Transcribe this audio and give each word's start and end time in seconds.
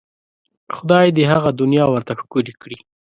خدای 0.77 1.07
دې 1.15 1.21
یې 1.25 1.29
هغه 1.33 1.49
دنیا 1.61 1.85
ورته 1.89 2.13
ښکلې 2.21 2.53
کړي. 2.61 2.77